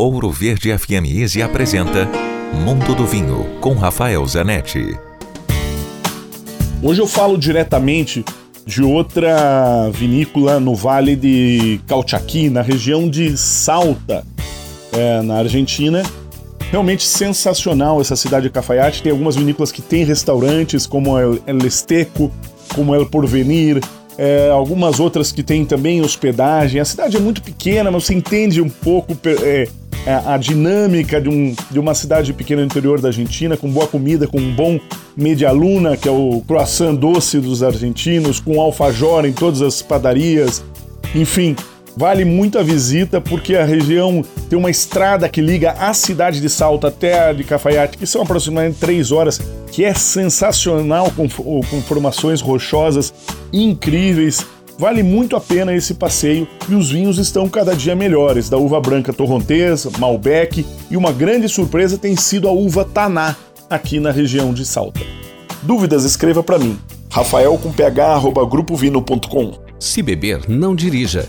Ouro 0.00 0.30
Verde 0.30 0.70
FM 0.78 1.06
Easy 1.12 1.42
apresenta 1.42 2.08
Mundo 2.54 2.94
do 2.94 3.04
Vinho 3.04 3.58
com 3.60 3.74
Rafael 3.74 4.24
Zanetti. 4.28 4.96
Hoje 6.80 7.02
eu 7.02 7.06
falo 7.08 7.36
diretamente 7.36 8.24
de 8.64 8.80
outra 8.80 9.90
vinícola 9.92 10.60
no 10.60 10.72
Vale 10.76 11.16
de 11.16 11.80
Calchaquí, 11.88 12.48
na 12.48 12.62
região 12.62 13.10
de 13.10 13.36
Salta, 13.36 14.24
é, 14.92 15.20
na 15.20 15.38
Argentina. 15.38 16.04
Realmente 16.70 17.04
sensacional 17.04 18.00
essa 18.00 18.14
cidade 18.14 18.44
de 18.44 18.50
Cafayate. 18.50 19.02
Tem 19.02 19.10
algumas 19.10 19.34
vinícolas 19.34 19.72
que 19.72 19.82
têm 19.82 20.04
restaurantes, 20.04 20.86
como 20.86 21.18
El, 21.18 21.42
El 21.44 21.66
Esteco, 21.66 22.30
como 22.72 22.94
El 22.94 23.06
Porvenir, 23.06 23.80
é, 24.16 24.48
algumas 24.48 25.00
outras 25.00 25.32
que 25.32 25.42
têm 25.42 25.64
também 25.64 26.00
hospedagem. 26.02 26.80
A 26.80 26.84
cidade 26.84 27.16
é 27.16 27.20
muito 27.20 27.42
pequena, 27.42 27.90
mas 27.90 28.04
você 28.04 28.14
entende 28.14 28.62
um 28.62 28.68
pouco 28.68 29.18
é, 29.42 29.68
a, 30.06 30.34
a, 30.34 30.36
dinâmica 30.38 31.20
de, 31.20 31.28
um, 31.28 31.54
de 31.70 31.78
uma 31.78 31.94
cidade 31.94 32.32
pequena 32.32 32.62
no 32.62 32.66
interior 32.66 33.00
da 33.00 33.08
Argentina, 33.08 33.56
com 33.56 33.70
boa 33.70 33.86
comida, 33.86 34.26
com 34.26 34.38
um 34.38 34.54
bom 34.54 34.78
media 35.16 35.50
luna, 35.50 35.96
que 35.96 36.08
é 36.08 36.12
o 36.12 36.42
croissant 36.46 36.94
doce 36.94 37.38
dos 37.40 37.62
argentinos, 37.62 38.40
com 38.40 38.60
alfajor 38.60 39.24
em 39.24 39.32
todas 39.32 39.60
as 39.60 39.82
padarias. 39.82 40.62
Enfim, 41.14 41.56
vale 41.96 42.24
muito 42.24 42.58
a 42.58 42.62
visita 42.62 43.20
porque 43.20 43.56
a 43.56 43.64
região 43.64 44.24
tem 44.48 44.58
uma 44.58 44.70
estrada 44.70 45.28
que 45.28 45.40
liga 45.40 45.72
a 45.72 45.92
cidade 45.92 46.40
de 46.40 46.48
Salta 46.48 46.88
até 46.88 47.28
a 47.28 47.32
de 47.32 47.44
Cafayate, 47.44 47.98
que 47.98 48.06
são 48.06 48.22
aproximadamente 48.22 48.78
três 48.78 49.10
horas 49.10 49.40
que 49.72 49.84
é 49.84 49.92
sensacional, 49.94 51.10
com, 51.10 51.28
com 51.28 51.82
formações 51.82 52.40
rochosas 52.40 53.12
incríveis. 53.52 54.46
Vale 54.78 55.02
muito 55.02 55.34
a 55.34 55.40
pena 55.40 55.74
esse 55.74 55.94
passeio 55.94 56.46
e 56.68 56.74
os 56.74 56.92
vinhos 56.92 57.18
estão 57.18 57.48
cada 57.48 57.74
dia 57.74 57.96
melhores, 57.96 58.48
da 58.48 58.56
uva 58.56 58.80
branca 58.80 59.12
torrontesa, 59.12 59.90
Malbec 59.98 60.64
e 60.88 60.96
uma 60.96 61.10
grande 61.10 61.48
surpresa 61.48 61.98
tem 61.98 62.14
sido 62.14 62.46
a 62.46 62.52
uva 62.52 62.84
Taná, 62.84 63.34
aqui 63.68 63.98
na 63.98 64.12
região 64.12 64.54
de 64.54 64.64
Salta. 64.64 65.00
Dúvidas, 65.62 66.04
escreva 66.04 66.44
para 66.44 66.60
mim. 66.60 66.78
Rafael 67.10 67.58
com 67.58 67.72
ph, 67.72 68.30
grupovino.com. 68.48 69.58
Se 69.80 70.00
beber, 70.00 70.48
não 70.48 70.76
dirija. 70.76 71.28